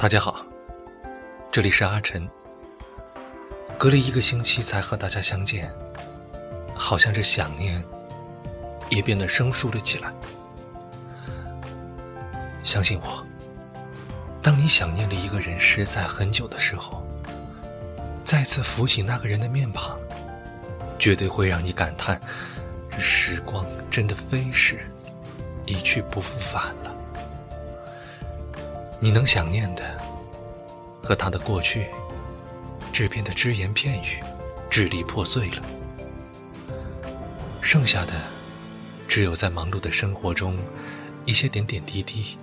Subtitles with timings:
[0.00, 0.46] 大家好，
[1.52, 2.26] 这里是阿晨。
[3.78, 5.70] 隔了一个星期才和大家相见，
[6.74, 7.84] 好像这想念
[8.88, 10.10] 也变得生疏了起来。
[12.62, 13.22] 相信我，
[14.40, 17.06] 当你想念了一个人实在很久的时候，
[18.24, 19.98] 再次浮起那个人的面庞，
[20.98, 22.18] 绝对会让你感叹：
[22.90, 24.80] 这时光真的飞逝，
[25.66, 26.96] 一去不复返了。
[29.02, 29.82] 你能想念的，
[31.02, 31.86] 和他的过去，
[32.92, 34.22] 只变得只言片语，
[34.68, 35.62] 支离破碎了。
[37.62, 38.12] 剩下的，
[39.08, 40.58] 只有在忙碌的生活中，
[41.24, 42.36] 一些点点滴滴。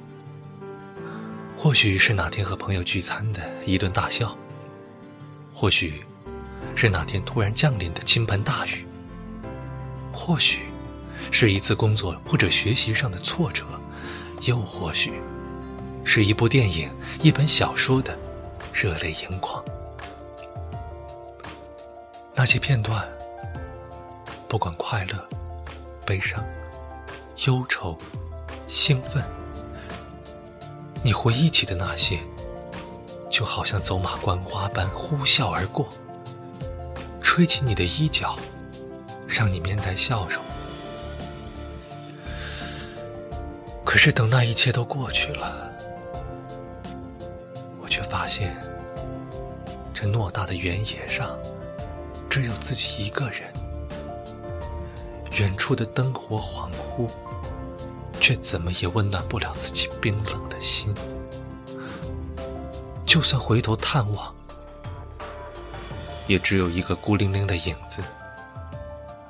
[1.55, 4.35] 或许是哪天和朋友聚餐的一顿大笑，
[5.53, 6.03] 或许
[6.73, 8.83] 是哪天突然降临的倾盆大雨，
[10.11, 10.61] 或许
[11.30, 13.63] 是一次工作或者学习上的挫折，
[14.41, 15.13] 又或许。
[16.09, 18.17] 是一部电影、一本小说的
[18.72, 19.61] 热泪盈眶。
[22.33, 23.05] 那些片段，
[24.47, 25.28] 不管快乐、
[26.05, 26.41] 悲伤、
[27.45, 27.95] 忧愁、
[28.69, 29.22] 兴奋，
[31.03, 32.17] 你回忆起的那些，
[33.30, 35.89] 就好像走马观花般呼啸而过，
[37.22, 38.39] 吹起你的衣角，
[39.28, 40.41] 让你面带笑容。
[43.83, 45.66] 可是等那一切都过去了。
[47.88, 48.55] 却发现，
[49.93, 51.38] 这偌大的原野上，
[52.29, 53.53] 只有自己一个人。
[55.39, 57.09] 远处的灯火恍惚，
[58.19, 60.94] 却怎么也温暖不了自己冰冷的心。
[63.05, 64.35] 就算回头探望，
[66.27, 68.03] 也只有一个孤零零的影子，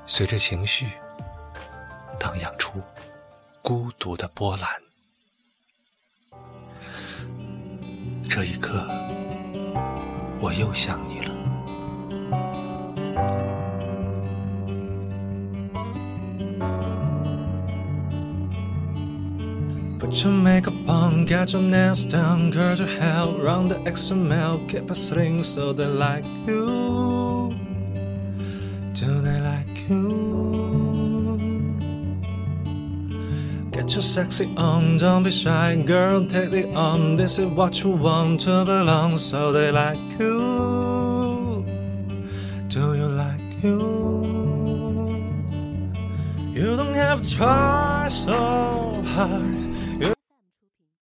[0.05, 0.87] 随着情绪
[2.17, 2.81] 荡漾出
[3.61, 4.86] 孤独的波澜。
[8.37, 8.87] 这一刻，
[10.39, 11.31] 我又想你了。
[19.99, 24.93] Put your makeup on, get your nails done, curl your hair, run the XML, keep a
[24.93, 27.26] sling so they like you.
[33.87, 37.15] Get your sexy on, don't be shy, girl, take it on.
[37.15, 41.63] This is what you want to belong, so they like you.
[42.67, 43.79] Do you like you?
[46.51, 49.76] You don't have to try so hard.